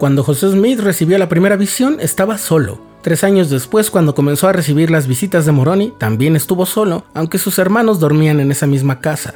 Cuando 0.00 0.24
José 0.24 0.50
Smith 0.50 0.80
recibió 0.80 1.18
la 1.18 1.28
primera 1.28 1.56
visión, 1.56 1.98
estaba 2.00 2.38
solo. 2.38 2.80
Tres 3.02 3.22
años 3.22 3.50
después, 3.50 3.90
cuando 3.90 4.14
comenzó 4.14 4.48
a 4.48 4.52
recibir 4.54 4.90
las 4.90 5.06
visitas 5.06 5.44
de 5.44 5.52
Moroni, 5.52 5.92
también 5.98 6.36
estuvo 6.36 6.64
solo, 6.64 7.04
aunque 7.12 7.36
sus 7.36 7.58
hermanos 7.58 8.00
dormían 8.00 8.40
en 8.40 8.50
esa 8.50 8.66
misma 8.66 9.00
casa. 9.02 9.34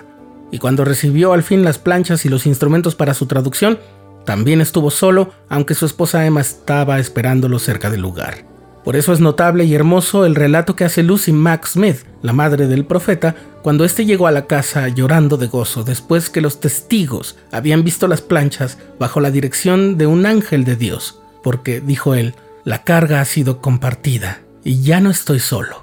Y 0.51 0.59
cuando 0.59 0.87
recibió 0.87 1.35
al 1.35 1.43
fin 1.43 1.65
las 1.65 1.79
planchas 1.79 2.25
y 2.25 2.31
los 2.31 2.47
instrumentos 2.47 2.95
para 2.95 3.13
su 3.13 3.27
traducción, 3.27 3.79
también 4.25 4.63
estuvo 4.63 4.91
solo, 4.91 5.35
aunque 5.51 5.75
su 5.75 5.85
esposa 5.85 6.25
Emma 6.25 6.41
estaba 6.41 6.99
esperándolo 6.99 7.59
cerca 7.59 7.91
del 7.91 8.01
lugar. 8.01 8.54
Por 8.85 8.97
eso 8.97 9.15
es 9.15 9.21
notable 9.21 9.65
y 9.65 9.75
hermoso 9.75 10.27
el 10.27 10.35
relato 10.35 10.77
que 10.77 10.85
hace 10.85 11.03
Lucy 11.03 11.33
Mack 11.33 11.67
Smith, 11.67 12.05
la 12.21 12.35
madre 12.35 12.67
del 12.67 12.85
profeta, 12.85 13.35
cuando 13.63 13.87
éste 13.87 14.05
llegó 14.05 14.27
a 14.27 14.31
la 14.31 14.47
casa 14.47 14.89
llorando 14.89 15.39
de 15.39 15.47
gozo 15.47 15.85
después 15.85 16.29
que 16.29 16.43
los 16.43 16.61
testigos 16.61 17.39
habían 17.51 17.83
visto 17.83 18.09
las 18.09 18.21
planchas 18.21 18.77
bajo 18.99 19.21
la 19.21 19.31
dirección 19.31 19.97
de 19.97 20.07
un 20.07 20.27
ángel 20.27 20.65
de 20.65 20.77
Dios, 20.77 21.19
porque, 21.43 21.81
dijo 21.81 22.15
él, 22.15 22.35
la 22.63 22.85
carga 22.85 23.23
ha 23.23 23.25
sido 23.25 23.63
compartida 23.63 24.43
y 24.65 24.83
ya 24.83 25.01
no 25.01 25.11
estoy 25.11 25.41
solo. 25.41 25.83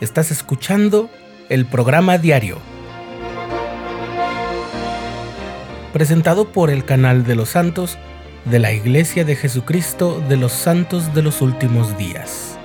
Estás 0.00 0.32
escuchando 0.32 1.08
el 1.48 1.66
programa 1.66 2.18
diario, 2.18 2.58
presentado 5.92 6.50
por 6.50 6.70
el 6.70 6.84
canal 6.84 7.24
de 7.24 7.36
los 7.36 7.50
santos 7.50 7.96
de 8.44 8.58
la 8.58 8.72
Iglesia 8.72 9.24
de 9.24 9.36
Jesucristo 9.36 10.22
de 10.28 10.36
los 10.36 10.52
Santos 10.52 11.14
de 11.14 11.22
los 11.22 11.42
Últimos 11.42 11.96
Días. 11.98 12.58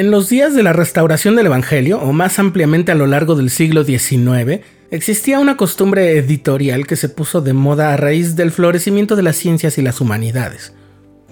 En 0.00 0.10
los 0.10 0.30
días 0.30 0.54
de 0.54 0.62
la 0.62 0.72
restauración 0.72 1.36
del 1.36 1.44
Evangelio, 1.44 2.00
o 2.00 2.14
más 2.14 2.38
ampliamente 2.38 2.90
a 2.90 2.94
lo 2.94 3.06
largo 3.06 3.34
del 3.34 3.50
siglo 3.50 3.84
XIX, 3.84 4.62
existía 4.90 5.38
una 5.38 5.56
costumbre 5.56 6.18
editorial 6.18 6.86
que 6.86 6.96
se 6.96 7.08
puso 7.08 7.40
de 7.40 7.52
moda 7.52 7.92
a 7.92 7.96
raíz 7.96 8.36
del 8.36 8.50
florecimiento 8.50 9.16
de 9.16 9.22
las 9.22 9.36
ciencias 9.36 9.78
y 9.78 9.82
las 9.82 10.00
humanidades. 10.00 10.74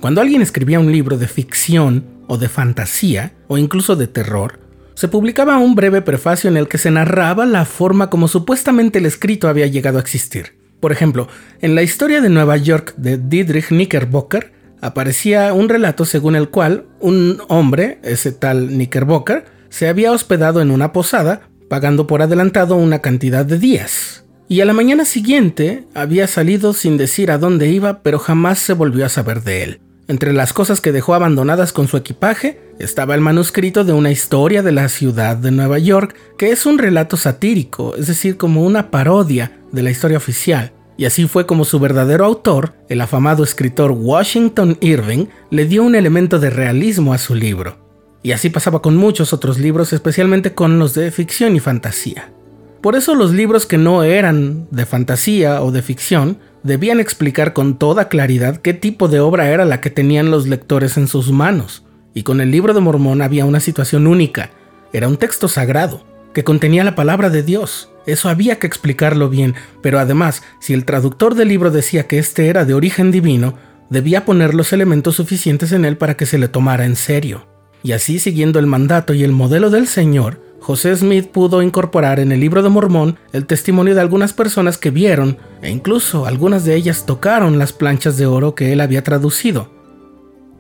Cuando 0.01 0.21
alguien 0.21 0.43
escribía 0.43 0.79
un 0.79 0.93
libro 0.93 1.19
de 1.19 1.27
ficción 1.27 2.05
o 2.29 2.39
de 2.39 2.49
fantasía, 2.49 3.33
o 3.49 3.59
incluso 3.59 3.97
de 3.97 4.07
terror, 4.07 4.61
se 4.95 5.09
publicaba 5.09 5.59
un 5.59 5.75
breve 5.75 6.03
prefacio 6.03 6.49
en 6.49 6.57
el 6.57 6.69
que 6.69 6.79
se 6.79 6.91
narraba 6.91 7.47
la 7.47 7.65
forma 7.65 8.11
como 8.11 8.29
supuestamente 8.29 8.99
el 8.99 9.07
escrito 9.07 9.49
había 9.49 9.67
llegado 9.67 9.99
a 9.99 10.01
existir. 10.01 10.59
Por 10.81 10.93
ejemplo, 10.93 11.29
en 11.61 11.75
la 11.75 11.83
historia 11.83 12.21
de 12.21 12.29
Nueva 12.29 12.57
York 12.57 12.95
de 12.97 13.19
Dietrich 13.19 13.69
Knickerbocker, 13.69 14.53
aparecía 14.81 15.53
un 15.53 15.69
relato 15.69 16.05
según 16.05 16.37
el 16.37 16.51
cual 16.51 16.87
un 17.01 17.43
hombre, 17.49 17.99
ese 18.03 18.31
tal 18.31 18.69
Knickerbocker, 18.69 19.45
se 19.69 19.89
había 19.89 20.13
hospedado 20.13 20.61
en 20.61 20.71
una 20.71 20.93
posada, 20.93 21.49
pagando 21.69 22.07
por 22.07 22.23
adelantado 22.23 22.77
una 22.77 23.01
cantidad 23.01 23.45
de 23.45 23.59
días. 23.59 24.25
Y 24.49 24.61
a 24.63 24.65
la 24.65 24.73
mañana 24.73 25.05
siguiente 25.05 25.85
había 25.95 26.27
salido 26.27 26.73
sin 26.73 26.97
decir 26.97 27.31
a 27.31 27.39
dónde 27.39 27.69
iba, 27.69 28.03
pero 28.03 28.19
jamás 28.19 28.59
se 28.59 28.73
volvió 28.73 29.05
a 29.05 29.11
saber 29.11 29.43
de 29.43 29.63
él. 29.63 29.81
Entre 30.09 30.33
las 30.33 30.55
cosas 30.55 30.81
que 30.81 30.91
dejó 30.91 31.15
abandonadas 31.15 31.75
con 31.75 31.87
su 31.87 31.99
equipaje 31.99 32.59
estaba 32.79 33.15
el 33.15 33.21
manuscrito 33.21 33.85
de 33.85 33.93
una 33.93 34.11
historia 34.11 34.63
de 34.63 34.73
la 34.73 34.89
ciudad 34.89 35.37
de 35.37 35.51
Nueva 35.51 35.79
York, 35.79 36.17
que 36.39 36.51
es 36.51 36.65
un 36.65 36.79
relato 36.79 37.19
satírico, 37.19 37.95
es 37.95 38.07
decir, 38.07 38.39
como 38.39 38.65
una 38.65 38.91
parodia 38.91 39.53
de 39.71 39.83
la 39.83 39.91
historia 39.91 40.17
oficial, 40.17 40.73
y 40.97 41.05
así 41.05 41.29
fue 41.29 41.47
como 41.47 41.67
su 41.67 41.79
verdadero 41.79 42.25
autor, 42.25 42.73
el 42.89 43.03
afamado 43.03 43.45
escritor 43.45 43.93
Washington 43.93 44.79
Irving, 44.81 45.27
le 45.51 45.67
dio 45.67 45.85
un 45.85 45.95
elemento 45.95 46.41
de 46.41 46.49
realismo 46.49 47.13
a 47.13 47.19
su 47.19 47.35
libro. 47.35 47.88
Y 48.23 48.33
así 48.33 48.51
pasaba 48.51 48.83
con 48.83 48.97
muchos 48.97 49.33
otros 49.33 49.59
libros, 49.59 49.93
especialmente 49.93 50.55
con 50.55 50.79
los 50.79 50.95
de 50.95 51.11
ficción 51.11 51.57
y 51.57 51.61
fantasía. 51.61 52.33
Por 52.81 52.97
eso 52.97 53.15
los 53.15 53.33
libros 53.33 53.67
que 53.67 53.79
no 53.79 54.03
eran 54.03 54.67
de 54.71 54.87
fantasía 54.87 55.63
o 55.63 55.71
de 55.71 55.83
ficción 55.83 56.39
debían 56.63 57.01
explicar 57.01 57.53
con 57.53 57.79
toda 57.79 58.09
claridad 58.09 58.59
qué 58.59 58.75
tipo 58.75 59.09
de 59.09 59.21
obra 59.21 59.51
era 59.51 59.65
la 59.65 59.81
que 59.81 59.91
tenían 59.91 60.31
los 60.31 60.47
lectores 60.47 60.97
en 60.97 61.09
sus 61.09 61.31
manos. 61.31 61.85
Y 62.15 62.23
con 62.23 62.41
el 62.41 62.51
libro 62.51 62.75
de 62.75 62.81
Mormón 62.81 63.23
había 63.23 63.45
una 63.45 63.61
situación 63.61 64.07
única. 64.07 64.51
Era 64.93 65.09
un 65.09 65.17
texto 65.17 65.49
sagrado, 65.49 66.05
que 66.35 66.45
contenía 66.45 66.85
la 66.85 66.95
palabra 66.95 67.31
de 67.31 67.43
Dios, 67.43 67.91
eso 68.09 68.31
había 68.31 68.59
que 68.59 68.67
explicarlo 68.67 69.29
bien, 69.29 69.55
pero 69.83 69.99
además, 69.99 70.43
si 70.61 70.73
el 70.73 70.87
traductor 70.87 71.35
del 71.35 71.49
libro 71.49 71.71
decía 71.71 72.07
que 72.07 72.19
este 72.19 72.49
era 72.49 72.65
de 72.65 72.73
origen 72.73 73.11
divino, 73.11 73.53
debía 73.91 74.25
poner 74.25 74.55
los 74.55 74.73
elementos 74.73 75.17
suficientes 75.17 75.73
en 75.73 75.85
él 75.85 75.99
para 75.99 76.17
que 76.17 76.25
se 76.25 76.39
le 76.39 76.49
tomara 76.49 76.87
en 76.87 76.97
serio. 76.97 77.48
Y 77.83 77.93
así, 77.93 78.19
siguiendo 78.19 78.59
el 78.59 78.67
mandato 78.67 79.15
y 79.15 79.25
el 79.25 79.33
modelo 79.33 79.71
del 79.71 79.87
Señor, 79.87 80.41
José 80.61 80.95
Smith 80.97 81.29
pudo 81.29 81.63
incorporar 81.63 82.21
en 82.21 82.33
el 82.33 82.41
libro 82.41 82.63
de 82.63 82.69
Mormón 82.69 83.19
el 83.33 83.47
testimonio 83.47 83.95
de 83.95 84.01
algunas 84.01 84.33
personas 84.33 84.77
que 84.77 84.91
vieron, 84.91 85.39
e 85.63 85.71
incluso 85.71 86.27
algunas 86.27 86.65
de 86.65 86.75
ellas 86.75 87.07
tocaron 87.07 87.59
las 87.59 87.73
planchas 87.73 88.17
de 88.17 88.27
oro 88.27 88.55
que 88.55 88.73
él 88.73 88.81
había 88.81 89.05
traducido. 89.05 89.71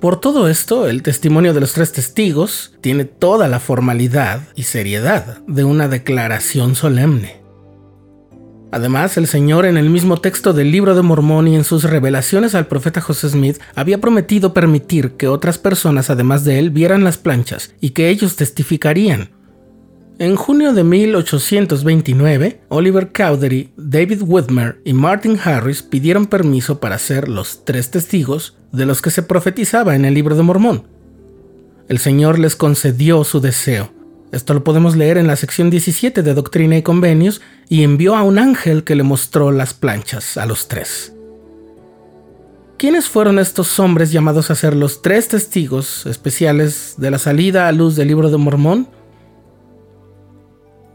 Por 0.00 0.20
todo 0.20 0.48
esto, 0.48 0.88
el 0.88 1.02
testimonio 1.02 1.52
de 1.52 1.60
los 1.60 1.72
tres 1.72 1.92
testigos 1.92 2.72
tiene 2.80 3.04
toda 3.04 3.48
la 3.48 3.58
formalidad 3.58 4.42
y 4.54 4.62
seriedad 4.62 5.38
de 5.48 5.64
una 5.64 5.88
declaración 5.88 6.76
solemne. 6.76 7.37
Además, 8.70 9.16
el 9.16 9.26
Señor 9.26 9.64
en 9.64 9.76
el 9.76 9.88
mismo 9.88 10.18
texto 10.18 10.52
del 10.52 10.70
libro 10.70 10.94
de 10.94 11.02
Mormón 11.02 11.48
y 11.48 11.56
en 11.56 11.64
sus 11.64 11.84
revelaciones 11.84 12.54
al 12.54 12.66
profeta 12.66 13.00
José 13.00 13.30
Smith 13.30 13.58
había 13.74 13.98
prometido 13.98 14.52
permitir 14.52 15.12
que 15.12 15.28
otras 15.28 15.58
personas 15.58 16.10
además 16.10 16.44
de 16.44 16.58
él 16.58 16.70
vieran 16.70 17.04
las 17.04 17.16
planchas 17.16 17.74
y 17.80 17.90
que 17.90 18.10
ellos 18.10 18.36
testificarían, 18.36 19.30
en 20.20 20.34
junio 20.34 20.72
de 20.72 20.82
1829, 20.82 22.62
Oliver 22.70 23.12
Cowdery, 23.12 23.72
David 23.76 24.22
Whitmer 24.26 24.80
y 24.84 24.92
Martin 24.92 25.38
Harris 25.40 25.82
pidieron 25.82 26.26
permiso 26.26 26.80
para 26.80 26.98
ser 26.98 27.28
los 27.28 27.64
tres 27.64 27.92
testigos 27.92 28.56
de 28.72 28.84
los 28.84 29.00
que 29.00 29.12
se 29.12 29.22
profetizaba 29.22 29.94
en 29.94 30.04
el 30.04 30.14
libro 30.14 30.34
de 30.34 30.42
Mormón. 30.42 30.88
El 31.88 32.00
Señor 32.00 32.40
les 32.40 32.56
concedió 32.56 33.22
su 33.22 33.40
deseo. 33.40 33.92
Esto 34.30 34.52
lo 34.52 34.62
podemos 34.62 34.94
leer 34.94 35.16
en 35.16 35.26
la 35.26 35.36
sección 35.36 35.70
17 35.70 36.22
de 36.22 36.34
Doctrina 36.34 36.76
y 36.76 36.82
Convenios 36.82 37.40
y 37.68 37.82
envió 37.82 38.14
a 38.14 38.22
un 38.22 38.38
ángel 38.38 38.84
que 38.84 38.94
le 38.94 39.02
mostró 39.02 39.50
las 39.50 39.72
planchas 39.72 40.36
a 40.36 40.44
los 40.44 40.68
tres. 40.68 41.14
¿Quiénes 42.76 43.08
fueron 43.08 43.38
estos 43.38 43.80
hombres 43.80 44.12
llamados 44.12 44.50
a 44.50 44.54
ser 44.54 44.76
los 44.76 45.02
tres 45.02 45.28
testigos 45.28 46.06
especiales 46.06 46.94
de 46.98 47.10
la 47.10 47.18
salida 47.18 47.68
a 47.68 47.72
luz 47.72 47.96
del 47.96 48.08
libro 48.08 48.30
de 48.30 48.36
Mormón? 48.36 48.88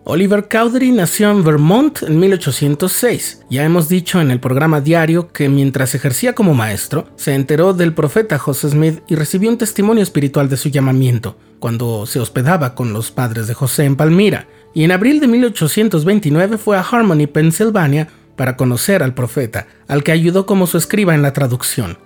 Oliver 0.06 0.50
Cowdery 0.50 0.92
nació 0.92 1.32
en 1.32 1.46
Vermont 1.46 2.04
en 2.04 2.20
1806. 2.20 3.44
Ya 3.50 3.64
hemos 3.64 3.88
dicho 3.88 4.20
en 4.20 4.32
el 4.32 4.42
programa 4.42 4.82
diario 4.82 5.32
que 5.32 5.48
mientras 5.48 5.96
ejercía 5.96 6.36
como 6.36 6.54
maestro, 6.54 7.08
se 7.16 7.34
enteró 7.34 7.74
del 7.74 7.94
profeta 7.94 8.38
José 8.38 8.72
Smith 8.72 9.00
y 9.08 9.16
recibió 9.16 9.50
un 9.50 9.58
testimonio 9.58 10.04
espiritual 10.04 10.50
de 10.50 10.58
su 10.58 10.68
llamamiento, 10.68 11.38
cuando 11.60 12.06
se 12.06 12.20
hospedaba 12.20 12.76
con 12.76 12.92
los 12.92 13.12
padres 13.12 13.48
de 13.48 13.54
José 13.54 13.86
en 13.86 13.96
Palmira, 13.96 14.48
y 14.74 14.84
en 14.84 14.92
abril 14.92 15.22
de 15.22 15.28
1829 15.28 16.58
fue 16.58 16.76
a 16.76 16.82
Harmony, 16.82 17.28
Pensilvania, 17.28 18.10
para 18.36 18.58
conocer 18.58 19.04
al 19.04 19.14
profeta, 19.14 19.68
al 19.88 20.04
que 20.04 20.12
ayudó 20.12 20.46
como 20.46 20.68
su 20.68 20.78
escriba 20.78 21.16
en 21.16 21.22
la 21.22 21.32
traducción. 21.32 21.98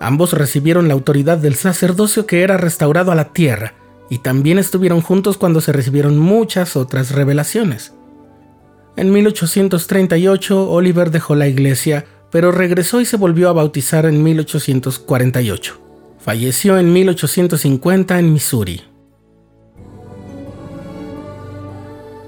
Ambos 0.00 0.32
recibieron 0.32 0.88
la 0.88 0.94
autoridad 0.94 1.38
del 1.38 1.54
sacerdocio 1.54 2.26
que 2.26 2.42
era 2.42 2.56
restaurado 2.56 3.12
a 3.12 3.14
la 3.14 3.32
tierra, 3.32 3.74
y 4.10 4.18
también 4.18 4.58
estuvieron 4.58 5.00
juntos 5.00 5.38
cuando 5.38 5.60
se 5.60 5.72
recibieron 5.72 6.18
muchas 6.18 6.76
otras 6.76 7.12
revelaciones. 7.12 7.94
En 8.96 9.12
1838 9.12 10.68
Oliver 10.68 11.10
dejó 11.10 11.36
la 11.36 11.46
iglesia, 11.48 12.04
pero 12.30 12.50
regresó 12.52 13.00
y 13.00 13.06
se 13.06 13.16
volvió 13.16 13.48
a 13.48 13.52
bautizar 13.52 14.04
en 14.04 14.22
1848. 14.22 15.80
Falleció 16.18 16.76
en 16.76 16.92
1850 16.92 18.18
en 18.18 18.32
Missouri. 18.32 18.82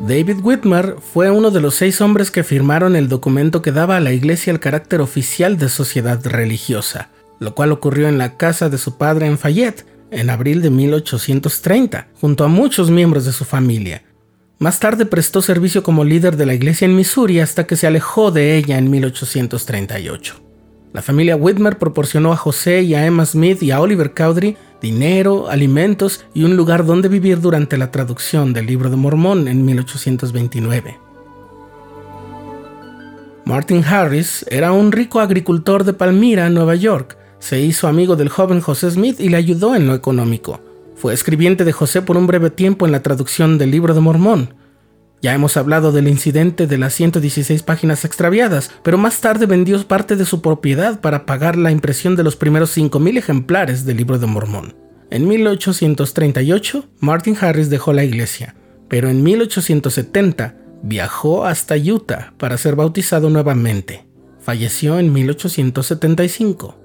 David 0.00 0.38
Whitmer 0.42 0.96
fue 1.12 1.30
uno 1.30 1.50
de 1.50 1.60
los 1.60 1.74
seis 1.74 2.00
hombres 2.00 2.30
que 2.30 2.42
firmaron 2.42 2.96
el 2.96 3.08
documento 3.08 3.62
que 3.62 3.70
daba 3.70 3.96
a 3.96 4.00
la 4.00 4.12
iglesia 4.12 4.52
el 4.52 4.58
carácter 4.58 5.00
oficial 5.00 5.58
de 5.58 5.68
sociedad 5.68 6.20
religiosa, 6.24 7.10
lo 7.38 7.54
cual 7.54 7.70
ocurrió 7.70 8.08
en 8.08 8.18
la 8.18 8.36
casa 8.36 8.68
de 8.68 8.78
su 8.78 8.98
padre 8.98 9.26
en 9.26 9.38
Fayette, 9.38 9.86
en 10.12 10.30
abril 10.30 10.62
de 10.62 10.70
1830, 10.70 12.08
junto 12.20 12.44
a 12.44 12.48
muchos 12.48 12.90
miembros 12.90 13.24
de 13.24 13.32
su 13.32 13.44
familia. 13.44 14.04
Más 14.58 14.78
tarde 14.78 15.06
prestó 15.06 15.42
servicio 15.42 15.82
como 15.82 16.04
líder 16.04 16.36
de 16.36 16.46
la 16.46 16.54
iglesia 16.54 16.84
en 16.84 16.94
Missouri 16.94 17.40
hasta 17.40 17.66
que 17.66 17.74
se 17.74 17.88
alejó 17.88 18.30
de 18.30 18.56
ella 18.56 18.78
en 18.78 18.90
1838. 18.90 20.34
La 20.92 21.02
familia 21.02 21.36
Whitmer 21.36 21.78
proporcionó 21.78 22.32
a 22.32 22.36
José 22.36 22.82
y 22.82 22.94
a 22.94 23.04
Emma 23.06 23.26
Smith 23.26 23.62
y 23.62 23.72
a 23.72 23.80
Oliver 23.80 24.12
Cowdery 24.14 24.56
dinero, 24.82 25.48
alimentos 25.48 26.26
y 26.34 26.42
un 26.42 26.56
lugar 26.56 26.84
donde 26.84 27.08
vivir 27.08 27.40
durante 27.40 27.78
la 27.78 27.90
traducción 27.90 28.52
del 28.52 28.66
libro 28.66 28.90
de 28.90 28.96
Mormón 28.96 29.48
en 29.48 29.64
1829. 29.64 30.98
Martin 33.44 33.84
Harris 33.84 34.44
era 34.50 34.72
un 34.72 34.92
rico 34.92 35.20
agricultor 35.20 35.84
de 35.84 35.92
Palmyra, 35.92 36.50
Nueva 36.50 36.74
York. 36.74 37.16
Se 37.42 37.60
hizo 37.60 37.88
amigo 37.88 38.14
del 38.14 38.28
joven 38.28 38.60
José 38.60 38.88
Smith 38.88 39.18
y 39.18 39.28
le 39.28 39.36
ayudó 39.36 39.74
en 39.74 39.88
lo 39.88 39.96
económico. 39.96 40.60
Fue 40.94 41.12
escribiente 41.12 41.64
de 41.64 41.72
José 41.72 42.00
por 42.00 42.16
un 42.16 42.28
breve 42.28 42.50
tiempo 42.50 42.86
en 42.86 42.92
la 42.92 43.02
traducción 43.02 43.58
del 43.58 43.72
libro 43.72 43.94
de 43.94 44.00
Mormón. 44.00 44.54
Ya 45.20 45.34
hemos 45.34 45.56
hablado 45.56 45.90
del 45.90 46.06
incidente 46.06 46.68
de 46.68 46.78
las 46.78 46.94
116 46.94 47.64
páginas 47.64 48.04
extraviadas, 48.04 48.70
pero 48.84 48.96
más 48.96 49.20
tarde 49.20 49.46
vendió 49.46 49.76
parte 49.88 50.14
de 50.14 50.24
su 50.24 50.40
propiedad 50.40 51.00
para 51.00 51.26
pagar 51.26 51.58
la 51.58 51.72
impresión 51.72 52.14
de 52.14 52.22
los 52.22 52.36
primeros 52.36 52.78
5.000 52.78 53.18
ejemplares 53.18 53.84
del 53.84 53.96
libro 53.96 54.20
de 54.20 54.28
Mormón. 54.28 54.76
En 55.10 55.26
1838, 55.26 56.86
Martin 57.00 57.36
Harris 57.40 57.70
dejó 57.70 57.92
la 57.92 58.04
iglesia, 58.04 58.54
pero 58.88 59.08
en 59.08 59.20
1870 59.20 60.54
viajó 60.84 61.44
hasta 61.44 61.74
Utah 61.74 62.34
para 62.38 62.56
ser 62.56 62.76
bautizado 62.76 63.30
nuevamente. 63.30 64.06
Falleció 64.38 65.00
en 65.00 65.12
1875. 65.12 66.81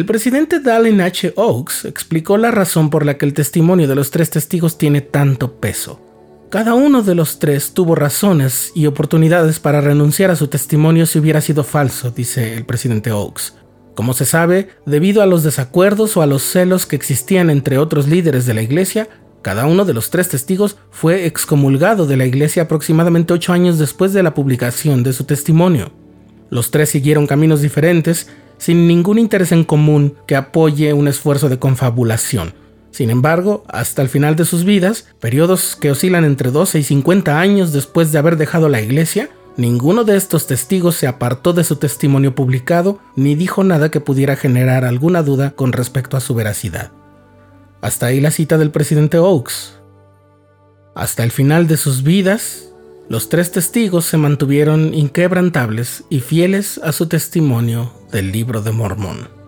El 0.00 0.06
presidente 0.06 0.60
Dallin 0.60 1.02
H. 1.02 1.34
Oaks 1.36 1.84
explicó 1.84 2.38
la 2.38 2.50
razón 2.50 2.88
por 2.88 3.04
la 3.04 3.18
que 3.18 3.26
el 3.26 3.34
testimonio 3.34 3.86
de 3.86 3.94
los 3.94 4.10
tres 4.10 4.30
testigos 4.30 4.78
tiene 4.78 5.02
tanto 5.02 5.60
peso. 5.60 6.00
Cada 6.48 6.72
uno 6.72 7.02
de 7.02 7.14
los 7.14 7.38
tres 7.38 7.74
tuvo 7.74 7.94
razones 7.94 8.72
y 8.74 8.86
oportunidades 8.86 9.60
para 9.60 9.82
renunciar 9.82 10.30
a 10.30 10.36
su 10.36 10.48
testimonio 10.48 11.04
si 11.04 11.18
hubiera 11.18 11.42
sido 11.42 11.64
falso, 11.64 12.10
dice 12.12 12.56
el 12.56 12.64
presidente 12.64 13.12
Oaks. 13.12 13.56
Como 13.94 14.14
se 14.14 14.24
sabe, 14.24 14.70
debido 14.86 15.20
a 15.20 15.26
los 15.26 15.42
desacuerdos 15.42 16.16
o 16.16 16.22
a 16.22 16.26
los 16.26 16.44
celos 16.44 16.86
que 16.86 16.96
existían 16.96 17.50
entre 17.50 17.76
otros 17.76 18.08
líderes 18.08 18.46
de 18.46 18.54
la 18.54 18.62
iglesia, 18.62 19.06
cada 19.42 19.66
uno 19.66 19.84
de 19.84 19.92
los 19.92 20.08
tres 20.08 20.30
testigos 20.30 20.78
fue 20.90 21.26
excomulgado 21.26 22.06
de 22.06 22.16
la 22.16 22.24
iglesia 22.24 22.62
aproximadamente 22.62 23.34
ocho 23.34 23.52
años 23.52 23.78
después 23.78 24.14
de 24.14 24.22
la 24.22 24.32
publicación 24.32 25.02
de 25.02 25.12
su 25.12 25.24
testimonio. 25.24 25.92
Los 26.48 26.70
tres 26.70 26.88
siguieron 26.88 27.26
caminos 27.26 27.60
diferentes 27.60 28.28
sin 28.60 28.86
ningún 28.86 29.18
interés 29.18 29.50
en 29.50 29.64
común 29.64 30.14
que 30.26 30.36
apoye 30.36 30.92
un 30.92 31.08
esfuerzo 31.08 31.48
de 31.48 31.58
confabulación. 31.58 32.52
Sin 32.90 33.08
embargo, 33.10 33.64
hasta 33.68 34.02
el 34.02 34.08
final 34.08 34.36
de 34.36 34.44
sus 34.44 34.64
vidas, 34.64 35.06
periodos 35.18 35.76
que 35.76 35.90
oscilan 35.90 36.24
entre 36.24 36.50
12 36.50 36.78
y 36.78 36.82
50 36.82 37.40
años 37.40 37.72
después 37.72 38.12
de 38.12 38.18
haber 38.18 38.36
dejado 38.36 38.68
la 38.68 38.82
iglesia, 38.82 39.30
ninguno 39.56 40.04
de 40.04 40.16
estos 40.16 40.46
testigos 40.46 40.94
se 40.94 41.06
apartó 41.06 41.52
de 41.54 41.64
su 41.64 41.76
testimonio 41.76 42.34
publicado 42.34 42.98
ni 43.16 43.34
dijo 43.34 43.64
nada 43.64 43.90
que 43.90 44.00
pudiera 44.00 44.36
generar 44.36 44.84
alguna 44.84 45.22
duda 45.22 45.52
con 45.52 45.72
respecto 45.72 46.16
a 46.16 46.20
su 46.20 46.34
veracidad. 46.34 46.92
Hasta 47.80 48.06
ahí 48.06 48.20
la 48.20 48.30
cita 48.30 48.58
del 48.58 48.70
presidente 48.70 49.18
Oaks. 49.18 49.80
Hasta 50.94 51.24
el 51.24 51.30
final 51.30 51.66
de 51.66 51.78
sus 51.78 52.02
vidas, 52.02 52.69
los 53.10 53.28
tres 53.28 53.50
testigos 53.50 54.04
se 54.04 54.18
mantuvieron 54.18 54.94
inquebrantables 54.94 56.04
y 56.10 56.20
fieles 56.20 56.78
a 56.78 56.92
su 56.92 57.08
testimonio 57.08 57.92
del 58.12 58.30
libro 58.30 58.62
de 58.62 58.70
Mormón. 58.70 59.39